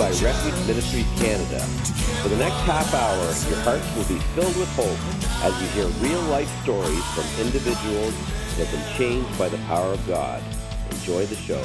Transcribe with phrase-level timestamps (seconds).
[0.00, 1.60] By Refuge Ministries Canada.
[2.22, 4.96] For the next half hour, your hearts will be filled with hope
[5.44, 8.14] as you hear real life stories from individuals
[8.56, 10.42] that have been changed by the power of God.
[10.90, 11.62] Enjoy the show.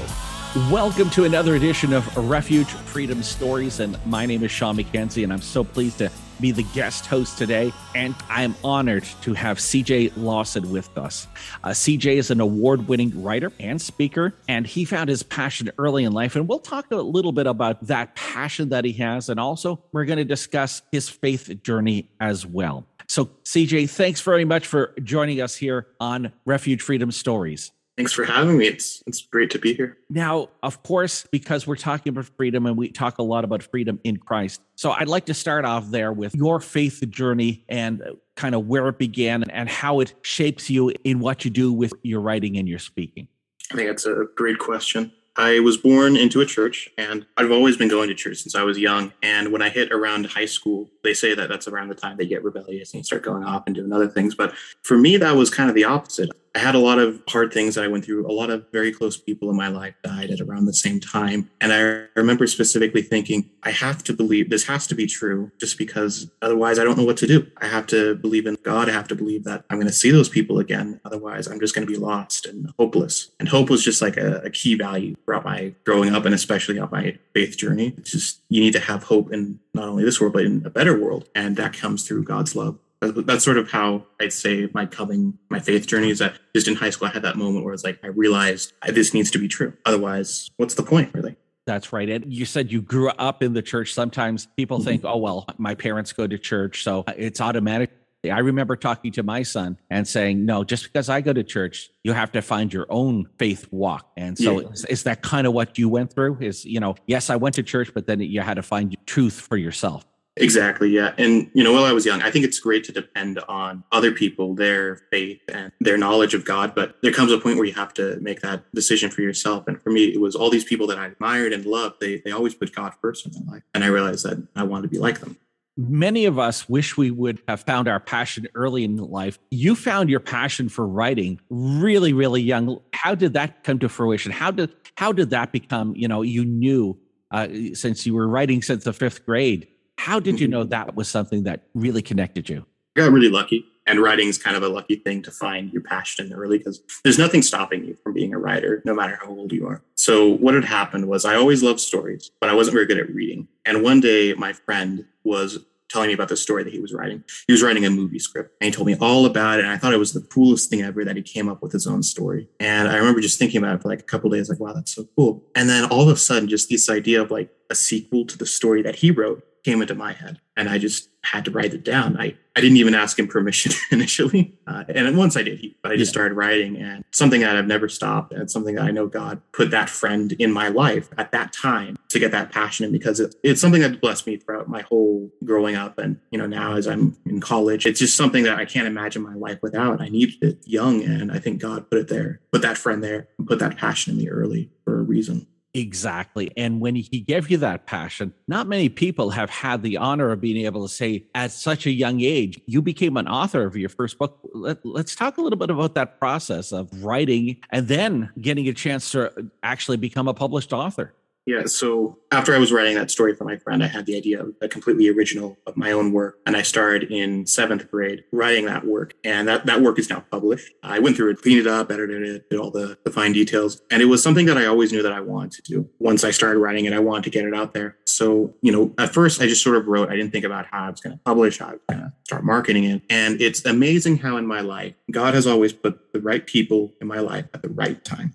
[0.69, 3.79] Welcome to another edition of Refuge Freedom Stories.
[3.79, 6.09] And my name is Sean McKenzie, and I'm so pleased to
[6.41, 7.71] be the guest host today.
[7.93, 11.27] And I'm honored to have CJ Lawson with us.
[11.63, 16.03] Uh, CJ is an award winning writer and speaker, and he found his passion early
[16.03, 16.35] in life.
[16.35, 19.29] And we'll talk a little bit about that passion that he has.
[19.29, 22.85] And also, we're going to discuss his faith journey as well.
[23.07, 27.71] So, CJ, thanks very much for joining us here on Refuge Freedom Stories.
[27.97, 28.67] Thanks for having me.
[28.67, 29.97] It's it's great to be here.
[30.09, 34.01] Now, of course, because we're talking about freedom and we talk a lot about freedom
[34.03, 34.61] in Christ.
[34.75, 38.67] So I'd like to start off there with your faith journey and uh, kind of
[38.67, 42.57] where it began and how it shapes you in what you do with your writing
[42.57, 43.29] and your speaking.
[43.71, 45.13] I think that's a great question.
[45.37, 48.63] I was born into a church and I've always been going to church since I
[48.63, 49.11] was young.
[49.21, 52.25] And when I hit around high school, they say that that's around the time they
[52.25, 54.33] get rebellious and start going off and doing other things.
[54.33, 56.29] But for me, that was kind of the opposite.
[56.55, 58.25] I had a lot of hard things that I went through.
[58.25, 61.49] A lot of very close people in my life died at around the same time.
[61.59, 65.77] And I remember specifically thinking, I have to believe this has to be true just
[65.77, 67.45] because otherwise I don't know what to do.
[67.57, 68.87] I have to believe in God.
[68.87, 71.01] I have to believe that I'm going to see those people again.
[71.03, 73.31] Otherwise, I'm just going to be lost and hopeless.
[73.37, 76.79] And hope was just like a, a key value throughout my growing up and especially
[76.79, 77.93] on my faith journey.
[77.97, 80.69] It's just, you need to have hope in not only this world, but in a
[80.69, 81.27] better world.
[81.35, 85.59] And that comes through God's love that's sort of how I'd say my coming, my
[85.59, 87.99] faith journey is that just in high school, I had that moment where it's like,
[88.03, 89.73] I realized this needs to be true.
[89.85, 91.35] Otherwise, what's the point, really?
[91.65, 92.07] That's right.
[92.09, 93.93] And you said you grew up in the church.
[93.93, 94.85] Sometimes people mm-hmm.
[94.85, 97.91] think, oh, well, my parents go to church, so it's automatic.
[98.23, 101.91] I remember talking to my son and saying, no, just because I go to church,
[102.03, 104.09] you have to find your own faith walk.
[104.17, 104.69] And so yeah.
[104.69, 106.37] is, is, that kind of what you went through?
[106.39, 109.39] Is, you know, yes, I went to church, but then you had to find truth
[109.39, 110.05] for yourself.
[110.37, 110.89] Exactly.
[110.89, 111.13] Yeah.
[111.17, 114.11] And, you know, while I was young, I think it's great to depend on other
[114.11, 116.75] people, their faith and their knowledge of God.
[116.75, 119.65] But there comes a point where you have to make that decision for yourself.
[119.67, 122.01] And for me, it was all these people that I admired and loved.
[122.01, 123.63] They, they always put God first in their life.
[123.73, 125.37] And I realized that I wanted to be like them.
[125.77, 129.39] Many of us wish we would have found our passion early in life.
[129.51, 132.79] You found your passion for writing really, really young.
[132.93, 134.31] How did that come to fruition?
[134.31, 135.93] How did how did that become?
[135.93, 136.97] You know, you knew
[137.31, 139.67] uh, since you were writing since the fifth grade
[139.97, 142.65] how did you know that was something that really connected you?
[142.95, 143.65] I got really lucky.
[143.87, 147.19] And writing is kind of a lucky thing to find your passion early because there's
[147.19, 149.83] nothing stopping you from being a writer, no matter how old you are.
[149.95, 153.13] So, what had happened was I always loved stories, but I wasn't very good at
[153.13, 153.47] reading.
[153.63, 157.23] And one day, my friend was telling me about the story that he was writing.
[157.45, 159.65] He was writing a movie script and he told me all about it.
[159.65, 161.85] And I thought it was the coolest thing ever that he came up with his
[161.85, 162.49] own story.
[162.59, 164.95] And I remember just thinking about it for like a couple days, like, wow, that's
[164.95, 165.43] so cool.
[165.55, 168.45] And then all of a sudden, just this idea of like a sequel to the
[168.45, 171.83] story that he wrote came into my head and I just had to write it
[171.83, 172.17] down.
[172.21, 174.55] I, I didn't even ask him permission initially.
[174.67, 177.89] Uh, and once I did, but I just started writing and something that I've never
[177.89, 178.31] stopped.
[178.31, 181.97] And something that I know God put that friend in my life at that time
[182.09, 185.31] to get that passion in because it, it's something that blessed me throughout my whole
[185.43, 185.97] growing up.
[185.97, 189.23] And, you know, now as I'm in college, it's just something that I can't imagine
[189.23, 189.99] my life without.
[189.99, 191.01] I needed it young.
[191.01, 194.11] And I think God put it there, put that friend there and put that passion
[194.11, 195.47] in me early for a reason.
[195.75, 196.53] Exactly.
[196.55, 200.39] And when he gave you that passion, not many people have had the honor of
[200.39, 203.89] being able to say at such a young age, you became an author of your
[203.89, 204.39] first book.
[204.53, 208.73] Let, us talk a little bit about that process of writing and then getting a
[208.73, 211.13] chance to actually become a published author.
[211.45, 211.65] Yeah.
[211.65, 214.53] So after I was writing that story for my friend, I had the idea of
[214.61, 216.39] a completely original of my own work.
[216.45, 219.13] And I started in seventh grade writing that work.
[219.23, 220.73] And that, that work is now published.
[220.81, 223.81] I went through it, cleaned it up, edited it, did all the, the fine details.
[223.91, 225.89] And it was something that I always knew that I wanted to do.
[225.99, 227.97] Once I started writing it, I wanted to get it out there.
[228.05, 230.85] So, you know, at first I just sort of wrote, I didn't think about how
[230.85, 233.03] I was going to publish, how I was going to start marketing it.
[233.09, 237.07] And it's amazing how in my life, God has always put the right people in
[237.07, 238.33] my life at the right time.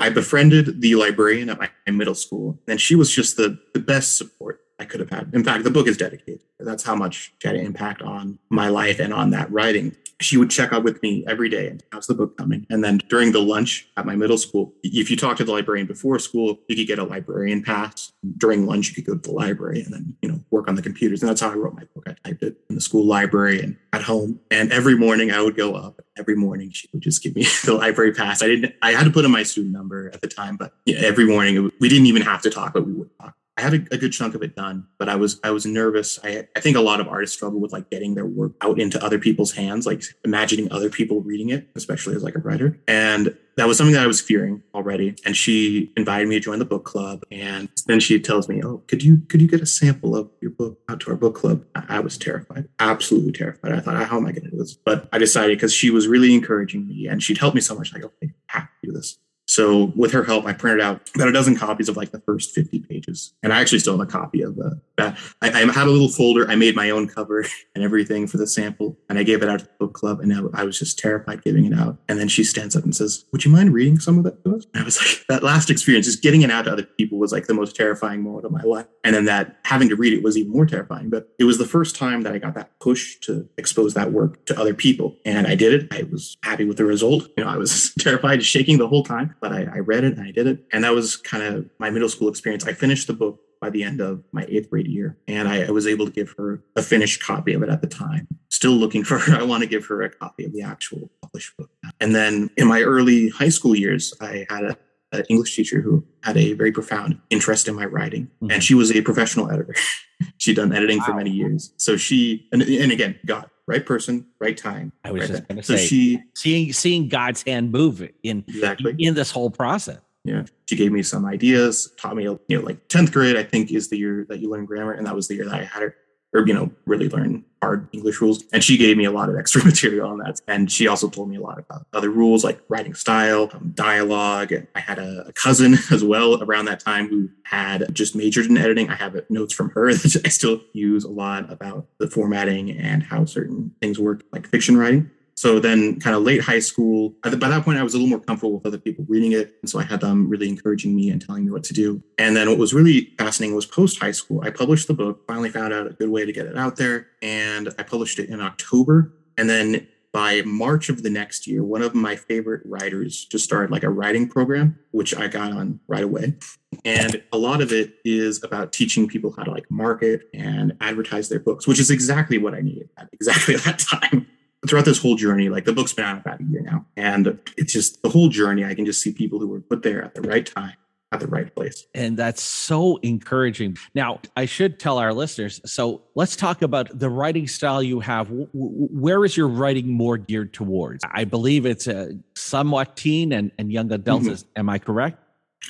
[0.00, 4.16] I befriended the librarian at my middle school, and she was just the, the best
[4.16, 5.30] support I could have had.
[5.32, 6.42] In fact, the book is dedicated.
[6.58, 9.96] That's how much she had an impact on my life and on that writing.
[10.20, 12.64] She would check up with me every day and how's the book coming?
[12.70, 15.86] And then during the lunch at my middle school if you talk to the librarian
[15.86, 18.12] before school you could get a librarian pass.
[18.38, 20.82] During lunch you could go to the library and then you know work on the
[20.82, 21.22] computers.
[21.22, 22.04] And that's how i wrote my book.
[22.06, 24.38] I typed it in the school library and at home.
[24.52, 26.00] And every morning i would go up.
[26.16, 28.42] Every morning she would just give me the library pass.
[28.42, 31.24] I didn't i had to put in my student number at the time but every
[31.24, 33.98] morning we didn't even have to talk but we would talk I had a, a,
[33.98, 36.18] good chunk of it done, but I was I was nervous.
[36.24, 39.02] I I think a lot of artists struggle with like getting their work out into
[39.04, 42.80] other people's hands, like imagining other people reading it, especially as like a writer.
[42.88, 45.14] And that was something that I was fearing already.
[45.26, 47.24] And she invited me to join the book club.
[47.30, 50.50] And then she tells me, "Oh, could you could you get a sample of your
[50.50, 53.72] book out to our book club?" I, I was terrified, absolutely terrified.
[53.72, 56.08] I thought, "How am I going to do this?" But I decided because she was
[56.08, 57.92] really encouraging me, and she'd helped me so much.
[57.92, 59.18] Like, okay, I have to do this.
[59.52, 62.54] So with her help, I printed out about a dozen copies of like the first
[62.54, 63.34] 50 pages.
[63.42, 64.80] And I actually still have a copy of the.
[64.98, 66.48] Uh, I, I had a little folder.
[66.50, 67.44] I made my own cover
[67.74, 68.96] and everything for the sample.
[69.08, 70.20] And I gave it out to the book club.
[70.20, 71.98] And I, I was just terrified giving it out.
[72.08, 74.56] And then she stands up and says, would you mind reading some of it to
[74.56, 74.66] us?
[74.72, 77.32] And I was like, that last experience, just getting it out to other people was
[77.32, 78.86] like the most terrifying moment of my life.
[79.04, 81.10] And then that having to read it was even more terrifying.
[81.10, 84.44] But it was the first time that I got that push to expose that work
[84.46, 85.16] to other people.
[85.24, 85.88] And I did it.
[85.92, 87.28] I was happy with the result.
[87.36, 90.26] You know, I was terrified, shaking the whole time but I, I read it and
[90.26, 90.64] I did it.
[90.72, 92.66] And that was kind of my middle school experience.
[92.66, 95.16] I finished the book by the end of my eighth grade year.
[95.28, 97.86] And I, I, was able to give her a finished copy of it at the
[97.86, 98.26] time.
[98.50, 99.36] Still looking for her.
[99.40, 101.70] I want to give her a copy of the actual published book.
[102.00, 104.76] And then in my early high school years, I had a,
[105.12, 108.24] an English teacher who had a very profound interest in my writing.
[108.24, 108.50] Mm-hmm.
[108.50, 109.76] And she was a professional editor.
[110.38, 111.04] She'd done editing wow.
[111.04, 111.72] for many years.
[111.76, 114.92] So she, and, and again, God, right person, right time.
[115.04, 118.44] I was right just going to so say, she seeing seeing God's hand move in
[118.48, 120.00] exactly in this whole process.
[120.24, 123.72] Yeah, she gave me some ideas, taught me, you know, like tenth grade, I think,
[123.72, 125.82] is the year that you learn grammar, and that was the year that I had
[125.82, 125.96] her
[126.34, 128.44] or you know really learn hard english rules.
[128.52, 130.40] And she gave me a lot of extra material on that.
[130.48, 134.52] And she also told me a lot about other rules like writing style um, dialogue.
[134.74, 138.56] I had a, a, cousin as well around that time who had just majored in
[138.56, 138.90] editing.
[138.90, 143.02] I have notes from her that i still use a lot about the formatting and
[143.02, 145.10] how certain things work like fiction writing
[145.42, 148.20] so then, kind of late high school, by that point, I was a little more
[148.20, 149.56] comfortable with other people reading it.
[149.60, 152.00] And so I had them really encouraging me and telling me what to do.
[152.16, 155.50] And then what was really fascinating was post high school, I published the book, finally
[155.50, 157.08] found out a good way to get it out there.
[157.22, 159.12] And I published it in October.
[159.36, 163.72] And then by March of the next year, one of my favorite writers just started
[163.72, 166.36] like a writing program, which I got on right away.
[166.84, 171.28] And a lot of it is about teaching people how to like market and advertise
[171.28, 174.28] their books, which is exactly what I needed at exactly that time
[174.68, 177.72] throughout this whole journey, like the book's been out about a year now, and it's
[177.72, 178.64] just the whole journey.
[178.64, 180.74] I can just see people who were put there at the right time
[181.12, 181.86] at the right place.
[181.94, 183.76] And that's so encouraging.
[183.94, 185.60] Now, I should tell our listeners.
[185.66, 188.28] So let's talk about the writing style you have.
[188.30, 191.04] Where is your writing more geared towards?
[191.12, 194.26] I believe it's a somewhat teen and, and young adults.
[194.26, 194.60] Mm-hmm.
[194.60, 195.18] Am I correct?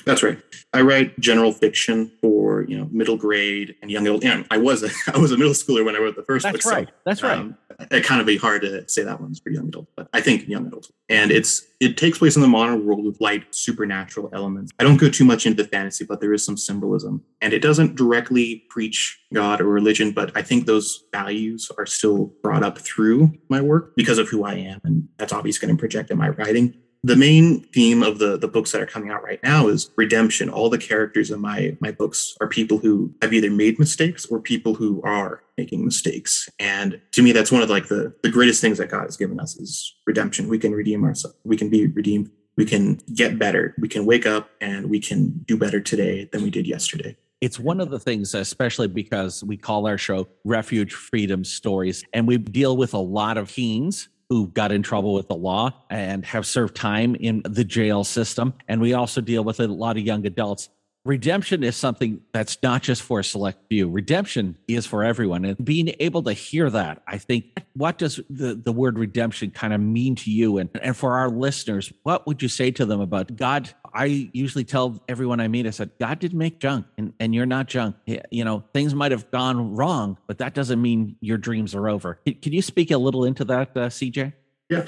[0.05, 0.41] That's right.
[0.73, 4.25] I write general fiction for you know middle grade and young adult.
[4.25, 6.65] And I was a I was a middle schooler when I wrote the first That's
[6.65, 6.73] book.
[6.73, 6.87] Right.
[6.87, 7.37] So, That's right.
[7.37, 7.57] Um,
[7.91, 10.47] it kind of be hard to say that one's for young adult, but I think
[10.47, 10.89] young adult.
[11.09, 14.71] And it's it takes place in the modern world with light supernatural elements.
[14.79, 17.61] I don't go too much into the fantasy, but there is some symbolism, and it
[17.61, 22.77] doesn't directly preach God or religion, but I think those values are still brought up
[22.77, 26.17] through my work because of who I am, and that's obviously going to project in
[26.17, 29.67] my writing the main theme of the the books that are coming out right now
[29.67, 30.49] is redemption.
[30.49, 34.39] All the characters in my my books are people who have either made mistakes or
[34.39, 36.49] people who are making mistakes.
[36.59, 39.39] And to me that's one of like the the greatest things that god has given
[39.39, 40.47] us is redemption.
[40.47, 41.37] We can redeem ourselves.
[41.43, 42.31] We can be redeemed.
[42.55, 43.75] We can get better.
[43.79, 47.17] We can wake up and we can do better today than we did yesterday.
[47.41, 52.25] It's one of the things, especially because we call our show Refuge Freedom Stories, and
[52.25, 56.25] we deal with a lot of teens who got in trouble with the law and
[56.25, 58.51] have served time in the jail system.
[58.67, 60.69] And we also deal with a lot of young adults.
[61.05, 63.89] Redemption is something that's not just for a select few.
[63.89, 65.43] Redemption is for everyone.
[65.43, 69.73] And being able to hear that, I think, what does the, the word redemption kind
[69.73, 70.59] of mean to you?
[70.59, 74.63] And, and for our listeners, what would you say to them about God I usually
[74.63, 77.95] tell everyone I meet, I said, God didn't make junk and, and you're not junk.
[78.31, 82.19] You know, things might have gone wrong, but that doesn't mean your dreams are over.
[82.25, 84.33] Can, you speak a little into that, uh, CJ?
[84.69, 84.85] Yeah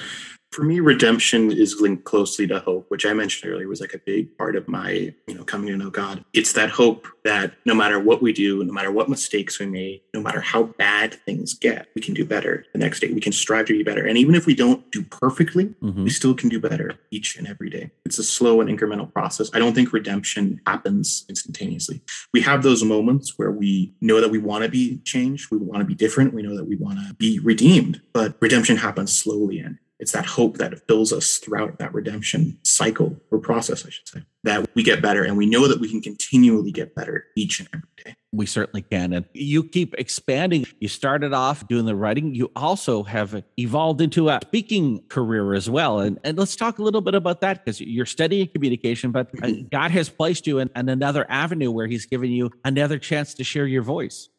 [0.55, 3.97] for me, redemption is linked closely to hope, which I mentioned earlier was like a
[3.97, 6.23] big part of my, you know, coming to know God.
[6.31, 10.05] It's that hope that no matter what we do, no matter what mistakes we make,
[10.13, 13.11] no matter how bad things get, we can do better the next day.
[13.11, 14.05] We can strive to be better.
[14.05, 16.05] And even if we don't do perfectly, mm-hmm.
[16.05, 17.91] we still can do better each and every day.
[18.05, 19.49] It's a slow and incremental process.
[19.53, 22.01] I don't think redemption happens instantaneously.
[22.33, 25.81] We have those moments where we know that we want to be changed, we want
[25.81, 29.59] to be different, we know that we want to be redeemed, but redemption happens slowly
[29.59, 34.07] and it's that hope that fills us throughout that redemption cycle or process, I should
[34.07, 37.59] say, that we get better and we know that we can continually get better each
[37.59, 38.15] and every day.
[38.33, 39.13] We certainly can.
[39.13, 40.65] And you keep expanding.
[40.79, 42.35] You started off doing the writing.
[42.35, 45.99] You also have evolved into a speaking career as well.
[45.99, 49.51] And, and let's talk a little bit about that because you're studying communication, but uh.
[49.71, 53.45] God has placed you in, in another avenue where He's given you another chance to
[53.45, 54.29] share your voice.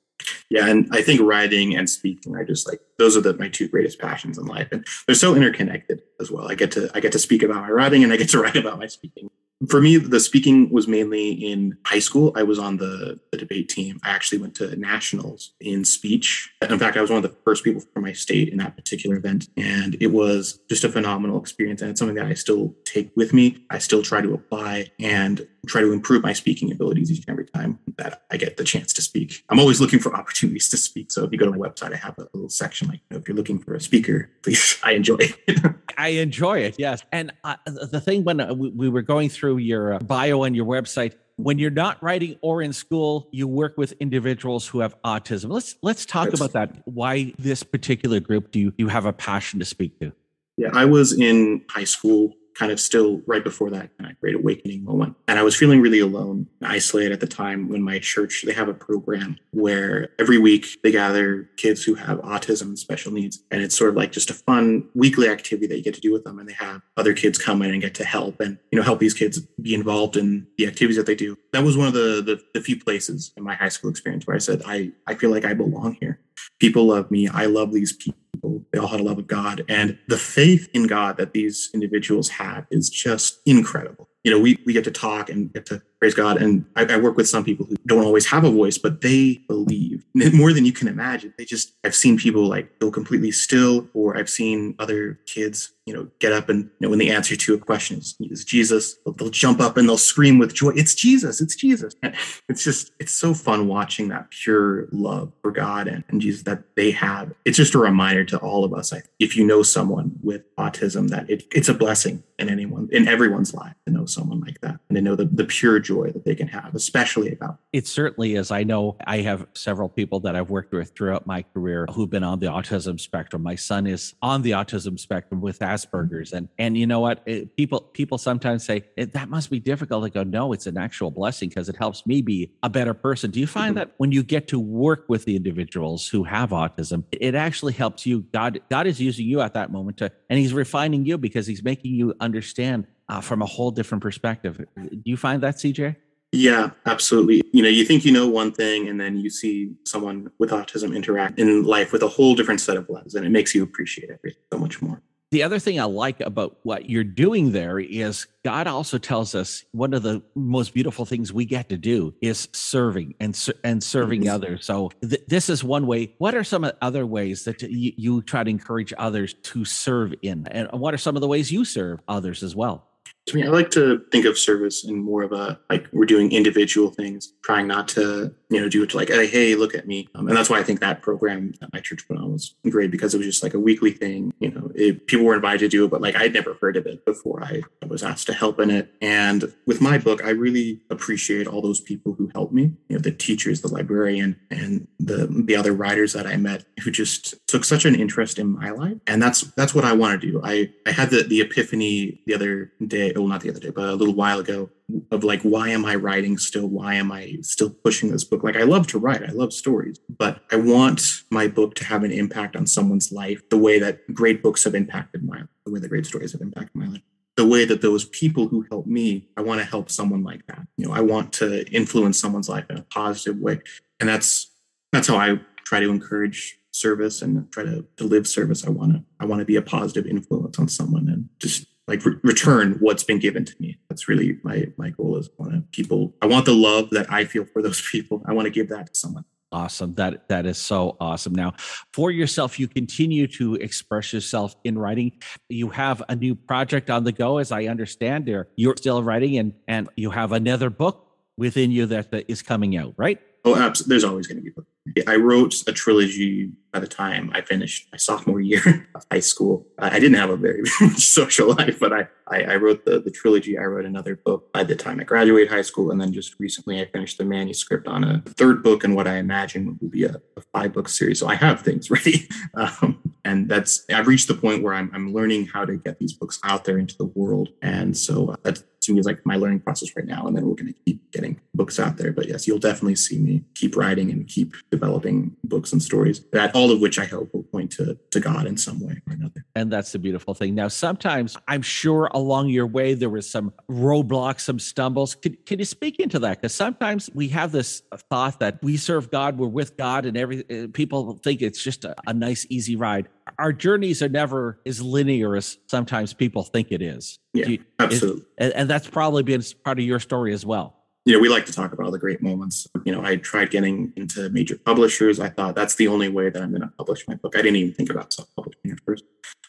[0.48, 3.68] Yeah, and I think writing and speaking are just like those are the my two
[3.68, 6.48] greatest passions in life, and they're so interconnected as well.
[6.50, 8.56] I get to I get to speak about my writing, and I get to write
[8.56, 9.30] about my speaking
[9.68, 12.32] for me, the speaking was mainly in high school.
[12.36, 13.98] I was on the, the debate team.
[14.02, 16.52] I actually went to nationals in speech.
[16.60, 19.16] In fact, I was one of the first people from my state in that particular
[19.16, 19.48] event.
[19.56, 21.80] And it was just a phenomenal experience.
[21.80, 23.64] And it's something that I still take with me.
[23.70, 27.46] I still try to apply and try to improve my speaking abilities each and every
[27.46, 29.42] time that I get the chance to speak.
[29.48, 31.10] I'm always looking for opportunities to speak.
[31.10, 33.20] So if you go to my website, I have a little section like, you know,
[33.20, 35.74] if you're looking for a speaker, please, I enjoy it.
[35.98, 37.02] I enjoy it, yes.
[37.10, 40.56] And uh, the thing when uh, we were going through through your uh, bio and
[40.56, 41.14] your website.
[41.36, 45.50] When you're not writing or in school you work with individuals who have autism.
[45.50, 46.82] Let's let's talk about that.
[46.86, 50.12] Why this particular group do you, do you have a passion to speak to?
[50.56, 54.34] Yeah i was in high school kind of still right before that kind of great
[54.34, 55.14] awakening moment.
[55.28, 58.68] And I was feeling really alone, isolated at the time when my church, they have
[58.68, 63.42] a program where every week they gather kids who have autism and special needs.
[63.50, 66.12] And it's sort of like just a fun weekly activity that you get to do
[66.12, 66.38] with them.
[66.38, 69.00] And they have other kids come in and get to help and, you know, help
[69.00, 71.36] these kids be involved in the activities that they do.
[71.52, 74.36] That was one of the, the, the few places in my high school experience where
[74.36, 76.20] I said, I, I feel like I belong here.
[76.58, 77.28] People love me.
[77.28, 78.66] I love these people people.
[78.72, 79.64] They all had a love of God.
[79.68, 84.08] And the faith in God that these individuals had is just incredible.
[84.24, 86.40] You know, we, we get to talk and get to praise God.
[86.40, 89.40] And I, I, work with some people who don't always have a voice, but they
[89.48, 91.32] believe more than you can imagine.
[91.38, 95.94] They just, I've seen people like go completely still, or I've seen other kids, you
[95.94, 98.96] know, get up and, you know, when the answer to a question is, is Jesus,
[99.04, 100.72] they'll, they'll jump up and they'll scream with joy.
[100.74, 101.94] It's Jesus, it's Jesus.
[102.02, 102.14] And
[102.48, 106.74] it's just, it's so fun watching that pure love for God and, and Jesus that
[106.74, 107.32] they have.
[107.44, 108.92] It's just a reminder to all of us.
[108.92, 113.08] I, if you know someone with autism, that it, it's a blessing in anyone, in
[113.08, 116.24] everyone's life to know someone like that and to know the, the pure joy that
[116.24, 117.58] they can have, especially about.
[117.72, 118.50] It certainly is.
[118.50, 122.24] I know I have several people that I've worked with throughout my career who've been
[122.24, 123.42] on the autism spectrum.
[123.42, 127.22] My son is on the autism spectrum with Asperger's, and and you know what?
[127.26, 130.04] It, people people sometimes say that must be difficult.
[130.04, 133.30] I go, no, it's an actual blessing because it helps me be a better person.
[133.30, 133.90] Do you find mm-hmm.
[133.90, 138.04] that when you get to work with the individuals who have autism, it actually helps
[138.04, 138.22] you?
[138.32, 141.62] God God is using you at that moment to, and He's refining you because He's
[141.62, 144.64] making you understand uh, from a whole different perspective.
[144.76, 145.96] Do you find that, CJ?
[146.32, 147.42] Yeah, absolutely.
[147.52, 150.94] You know, you think you know one thing, and then you see someone with autism
[150.94, 154.10] interact in life with a whole different set of lens, and it makes you appreciate
[154.10, 155.02] everything so much more.
[155.32, 159.64] The other thing I like about what you're doing there is God also tells us
[159.72, 164.22] one of the most beautiful things we get to do is serving and and serving
[164.22, 164.34] mm-hmm.
[164.34, 164.64] others.
[164.66, 166.14] So th- this is one way.
[166.18, 170.46] What are some other ways that you, you try to encourage others to serve in,
[170.48, 172.85] and what are some of the ways you serve others as well?
[173.26, 176.30] To me, I like to think of service in more of a like we're doing
[176.30, 180.08] individual things, trying not to you know do it like hey, hey look at me,
[180.14, 182.92] um, and that's why I think that program that my church put on was great
[182.92, 184.32] because it was just like a weekly thing.
[184.38, 186.86] You know, it, people were invited to do it, but like I'd never heard of
[186.86, 188.94] it before I was asked to help in it.
[189.02, 192.74] And with my book, I really appreciate all those people who helped me.
[192.88, 196.92] You know, the teachers, the librarian, and the the other writers that I met who
[196.92, 200.30] just took such an interest in my life, and that's that's what I want to
[200.30, 200.40] do.
[200.44, 203.88] I I had the the epiphany the other day well, not the other day, but
[203.88, 204.70] a little while ago,
[205.10, 206.68] of like, why am I writing still?
[206.68, 208.42] Why am I still pushing this book?
[208.42, 212.04] Like, I love to write, I love stories, but I want my book to have
[212.04, 215.72] an impact on someone's life the way that great books have impacted my life, the
[215.72, 217.02] way that great stories have impacted my life.
[217.36, 220.66] The way that those people who help me, I want to help someone like that.
[220.78, 223.60] You know, I want to influence someone's life in a positive way.
[224.00, 224.50] And that's
[224.90, 228.66] that's how I try to encourage service and try to, to live service.
[228.66, 232.04] I want to I want to be a positive influence on someone and just like
[232.04, 233.78] re- return what's been given to me.
[233.88, 236.14] That's really my my goal is I want people.
[236.22, 238.22] I want the love that I feel for those people.
[238.26, 239.24] I want to give that to someone.
[239.52, 239.94] Awesome.
[239.94, 241.34] That that is so awesome.
[241.34, 241.54] Now,
[241.92, 245.12] for yourself, you continue to express yourself in writing.
[245.48, 248.26] You have a new project on the go, as I understand.
[248.26, 251.06] There, you're still writing, and and you have another book
[251.38, 253.20] within you that, that is coming out, right?
[253.44, 253.92] Oh, absolutely.
[253.92, 255.06] There's always going to be.
[255.06, 259.66] I wrote a trilogy by the time I finished my sophomore year of high school.
[259.78, 260.66] I didn't have a very
[260.96, 263.56] social life, but I, I, I, wrote the, the trilogy.
[263.56, 265.90] I wrote another book by the time I graduated high school.
[265.90, 269.16] And then just recently, I finished the manuscript on a third book and what I
[269.16, 271.20] imagine will be a, a five book series.
[271.20, 272.28] So I have things ready.
[272.52, 276.12] Um, and that's, I've reached the point where I'm, I'm learning how to get these
[276.12, 277.48] books out there into the world.
[277.62, 280.26] And so uh, that's to me is like my learning process right now.
[280.26, 282.12] And then we're going to keep getting books out there.
[282.12, 286.54] But yes, you'll definitely see me keep writing and keep developing books and stories that
[286.54, 289.44] all of which I hope will point to, to God in some way or another.
[289.54, 290.54] And that's the beautiful thing.
[290.54, 295.14] Now, sometimes I'm sure along your way there was some roadblocks, some stumbles.
[295.14, 296.40] Can, can you speak into that?
[296.40, 300.44] Because sometimes we have this thought that we serve God, we're with God, and every
[300.50, 303.08] uh, people think it's just a, a nice, easy ride.
[303.38, 307.18] Our journeys are never as linear as sometimes people think it is.
[307.32, 308.24] Yeah, you, absolutely.
[308.38, 310.75] and, and that's probably been part of your story as well
[311.06, 312.66] you know, we like to talk about all the great moments.
[312.84, 315.20] You know, I tried getting into major publishers.
[315.20, 317.36] I thought that's the only way that I'm going to publish my book.
[317.36, 319.04] I didn't even think about self-publishing at first.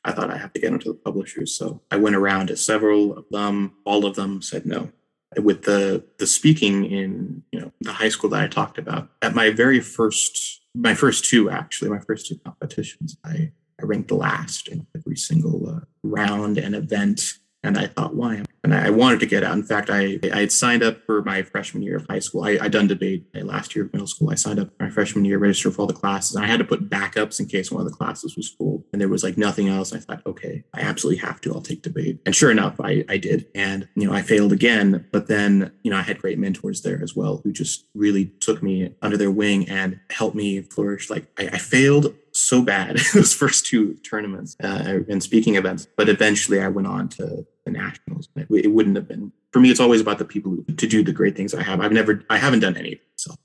[0.05, 1.51] I thought I have to get into the publishers.
[1.51, 3.73] So I went around to several of them.
[3.85, 4.91] All of them said no.
[5.35, 9.35] With the the speaking in you know the high school that I talked about, at
[9.35, 14.69] my very first, my first two actually, my first two competitions, I I ranked last
[14.69, 17.33] in every single uh, round and event
[17.63, 18.43] and I thought, why?
[18.63, 19.53] And I wanted to get out.
[19.53, 22.43] In fact, I, I had signed up for my freshman year of high school.
[22.43, 24.29] I, I done debate last year of middle school.
[24.29, 26.35] I signed up my freshman year, registered for all the classes.
[26.35, 28.85] I had to put backups in case one of the classes was full.
[28.91, 29.93] And there was like nothing else.
[29.93, 31.53] I thought, okay, I absolutely have to.
[31.53, 32.19] I'll take debate.
[32.25, 33.47] And sure enough, I, I did.
[33.55, 35.07] And, you know, I failed again.
[35.11, 38.61] But then, you know, I had great mentors there as well who just really took
[38.61, 41.09] me under their wing and helped me flourish.
[41.09, 45.87] Like I, I failed so bad those first two tournaments uh, and speaking events.
[45.95, 48.29] But eventually I went on to the nationals.
[48.35, 49.69] It, it, wouldn't have been for me.
[49.69, 51.81] It's always about the people who, to do the great things I have.
[51.81, 53.39] I've never, I haven't done any myself.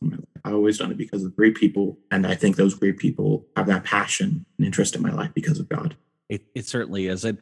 [0.45, 1.99] I've always done it because of great people.
[2.11, 5.59] And I think those great people have that passion and interest in my life because
[5.59, 5.97] of God.
[6.33, 7.27] It, it certainly is.
[7.27, 7.37] And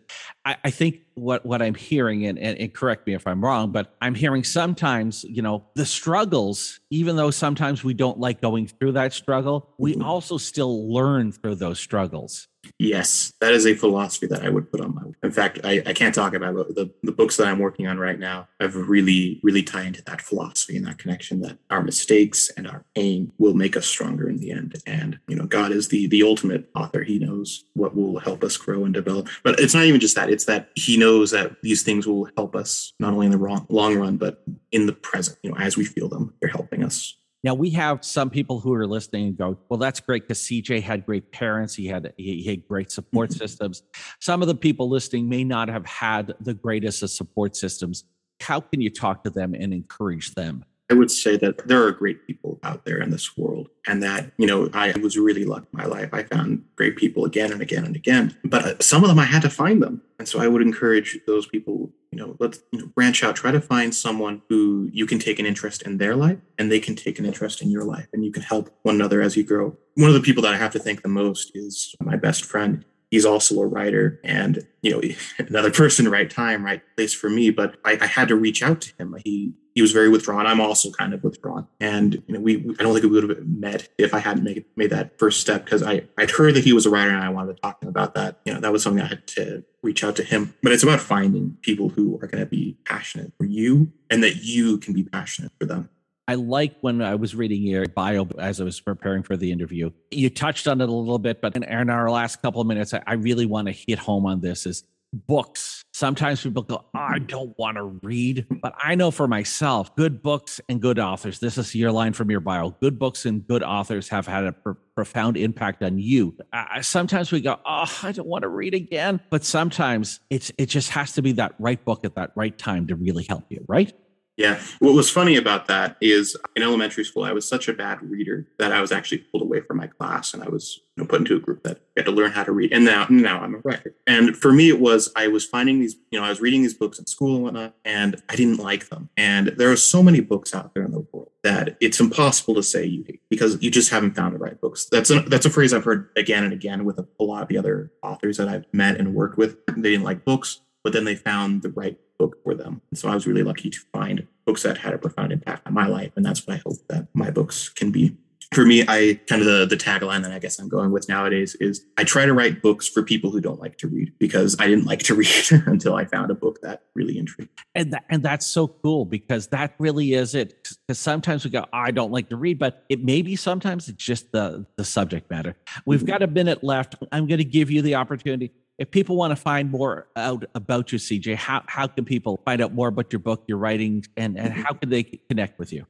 [0.45, 3.71] I, I, think what, what I'm hearing, and, and, and, correct me if I'm wrong,
[3.71, 8.67] but I'm hearing sometimes, you know, the struggles, even though sometimes we don't like going
[8.67, 10.03] through that struggle, we mm-hmm.
[10.03, 12.49] also still learn through those struggles.
[12.79, 15.03] Yes, that is a philosophy that I would put on my.
[15.23, 17.99] In fact, I, I can't talk about it, the the books that I'm working on
[17.99, 18.49] right now.
[18.59, 22.85] I've really really tie into that philosophy and that connection that our mistakes and our
[22.95, 24.81] pain will make us stronger in the end.
[24.87, 27.03] And you know, God is the the ultimate author.
[27.03, 29.29] He knows what will help us grow and develop.
[29.43, 30.31] But it's not even just that.
[30.31, 33.67] It's that He knows that these things will help us not only in the wrong,
[33.69, 34.43] long run, but
[34.73, 35.39] in the present.
[35.43, 38.75] You know, as we feel them, they're helping us now we have some people who
[38.75, 41.75] are listening and go, "Well, that's great because CJ had great parents.
[41.75, 43.39] He had he, had great support mm-hmm.
[43.39, 43.83] systems."
[44.19, 48.05] Some of the people listening may not have had the greatest of support systems.
[48.41, 50.65] How can you talk to them and encourage them?
[50.91, 54.33] I would say that there are great people out there in this world, and that,
[54.39, 56.13] you know, I was really lucky in my life.
[56.13, 59.25] I found great people again and again and again, but uh, some of them I
[59.25, 60.03] had to find them.
[60.19, 63.51] And so I would encourage those people, you know, let's you know, branch out, try
[63.51, 66.97] to find someone who you can take an interest in their life and they can
[66.97, 69.77] take an interest in your life, and you can help one another as you grow.
[69.95, 72.85] One of the people that I have to thank the most is my best friend.
[73.11, 75.03] He's also a writer and you know
[75.39, 78.81] another person right time right place for me but I, I, had to reach out
[78.83, 79.17] to him.
[79.25, 80.47] He he was very withdrawn.
[80.47, 81.67] I'm also kind of withdrawn.
[81.81, 84.65] And you know we i don't think we would have met if i hadn't made,
[84.77, 87.29] made that first step because i i'd heard that he was a writer and i
[87.29, 88.39] wanted to talk to him about that.
[88.45, 91.01] You know that was something i had to reach out to him but it's about
[91.01, 95.03] finding people who are going to be passionate for you and that you can be
[95.03, 95.89] passionate for them
[96.29, 99.91] I like when I was reading your bio as I was preparing for the interview.
[100.13, 103.15] You touched on it a little bit, but in, our last couple of minutes, I
[103.15, 105.85] really want to hit home on this is books.
[105.93, 110.23] Sometimes people go, oh, I don't want to read, but I know for myself, good
[110.23, 111.41] books and good authors.
[111.41, 112.71] This is your line from your bio.
[112.81, 116.37] Good books and good authors have had a pr- profound impact on you.
[116.53, 120.67] Uh, sometimes we go, oh, I don't want to read again, but sometimes it's it
[120.67, 123.65] just has to be that right book at that right time to really help you,
[123.69, 123.93] right?
[124.41, 124.59] Yeah.
[124.79, 128.47] What was funny about that is in elementary school, I was such a bad reader
[128.59, 131.21] that I was actually pulled away from my class and I was you know, put
[131.21, 132.73] into a group that had to learn how to read.
[132.73, 133.95] And now, now I'm a writer.
[134.07, 136.73] And for me, it was, I was finding these, you know, I was reading these
[136.73, 139.11] books in school and whatnot, and I didn't like them.
[139.15, 142.63] And there are so many books out there in the world that it's impossible to
[142.63, 144.87] say you hate because you just haven't found the right books.
[144.91, 147.49] That's a, that's a phrase I've heard again and again with a, a lot of
[147.49, 149.59] the other authors that I've met and worked with.
[149.67, 152.83] They didn't like books but then they found the right book for them.
[152.91, 155.75] And so I was really lucky to find books that had a profound impact on
[155.75, 156.13] my life.
[156.17, 158.17] And that's what I hope that my books can be
[158.53, 161.55] for me, I kind of the, the tagline that I guess I'm going with nowadays
[161.61, 164.67] is I try to write books for people who don't like to read because I
[164.67, 167.51] didn't like to read until I found a book that really intrigued.
[167.77, 170.69] And that, and that's so cool because that really is it.
[170.87, 174.33] Because sometimes we go, I don't like to read, but it maybe sometimes it's just
[174.33, 175.55] the the subject matter.
[175.87, 176.09] We've mm-hmm.
[176.09, 176.97] got a minute left.
[177.13, 178.51] I'm going to give you the opportunity.
[178.81, 182.63] If people want to find more out about you, CJ, how, how can people find
[182.63, 184.63] out more about your book, your writing, and, and mm-hmm.
[184.63, 185.85] how can they connect with you?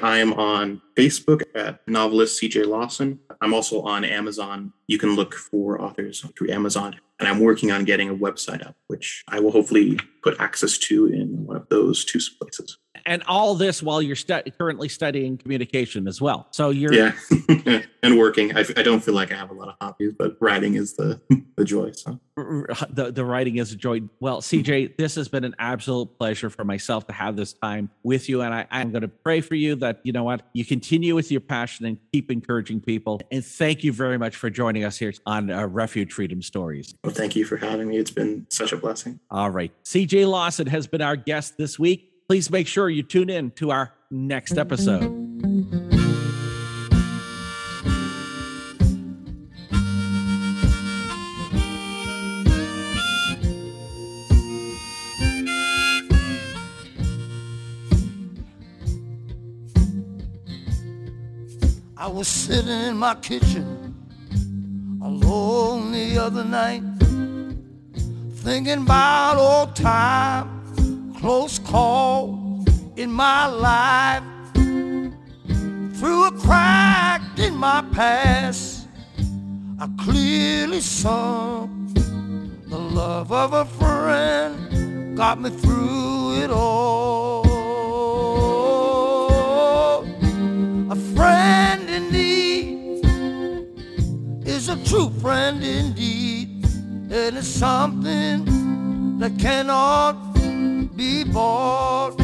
[0.00, 3.18] I am on Facebook at novelist CJ Lawson.
[3.40, 4.72] I'm also on Amazon.
[4.86, 6.96] You can look for authors through Amazon.
[7.18, 11.06] And I'm working on getting a website up, which I will hopefully put access to
[11.06, 16.06] in one of those two places and all this while you're stu- currently studying communication
[16.06, 16.46] as well.
[16.50, 17.12] So you're yeah,
[18.02, 18.56] and working.
[18.56, 21.20] I, I don't feel like I have a lot of hobbies, but writing is the
[21.56, 21.92] the joy.
[21.92, 24.02] So the the writing is a joy.
[24.20, 24.94] Well, CJ, mm-hmm.
[24.98, 28.54] this has been an absolute pleasure for myself to have this time with you, and
[28.54, 31.40] I, I'm going to pray for you that you know what you continue with your
[31.40, 33.20] passion and keep encouraging people.
[33.30, 36.94] And thank you very much for joining us here on uh, Refuge Freedom Stories.
[37.04, 37.98] Well, thank you for having me.
[37.98, 39.20] It's been such a blessing.
[39.30, 43.28] All right, CJ Lawson has been our guest this week please make sure you tune
[43.28, 45.19] in to our next episode.
[62.20, 63.94] Was sitting in my kitchen
[65.02, 66.82] alone the other night,
[68.44, 72.62] thinking about old times close call
[72.96, 74.22] in my life.
[75.98, 78.86] Through a crack in my past,
[79.78, 87.19] I clearly saw the love of a friend got me through it all.
[94.90, 96.64] True friend indeed.
[96.64, 100.34] and It is something that cannot
[100.96, 102.18] be bought.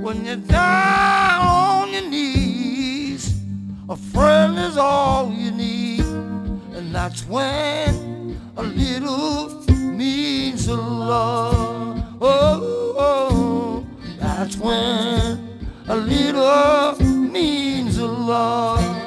[0.00, 3.42] When you're down on your knees,
[3.90, 12.16] a friend is all you need, and that's when a little means a lot.
[12.22, 13.86] Oh, oh,
[14.18, 19.01] that's when a little means a lot.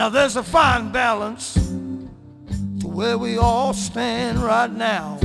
[0.00, 5.18] Now there's a fine balance to where we all stand right now.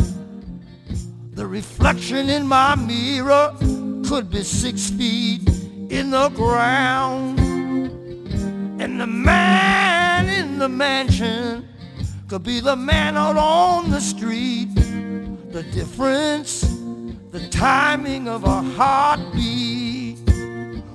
[1.32, 3.56] The reflection in my mirror
[4.06, 5.48] could be six feet
[5.90, 7.40] in the ground.
[8.82, 11.70] And the man in the mansion
[12.28, 14.76] could be the man out on the street.
[14.76, 16.64] The difference,
[17.32, 20.20] the timing of a heartbeat.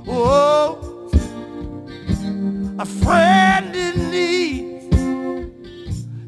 [0.07, 0.89] Oh,
[2.81, 4.95] a friend in need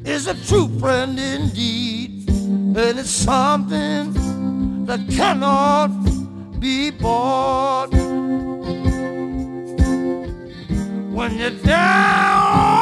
[0.05, 4.13] is a true friend indeed, and it's something
[4.85, 5.89] that cannot
[6.59, 7.89] be bought.
[11.17, 12.72] When you're down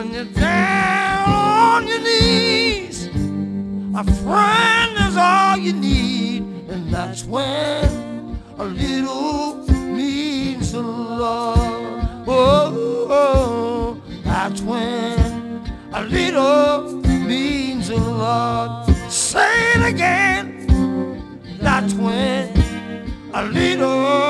[0.00, 3.08] When you're down on your knees,
[3.94, 7.84] a friend is all you need, and that's when
[8.56, 9.56] a little
[9.94, 12.24] means a lot.
[12.26, 16.94] Oh, oh, that's when a little
[17.26, 18.86] means a lot.
[19.10, 20.48] Say it again.
[21.60, 22.48] That's when
[23.34, 24.29] a little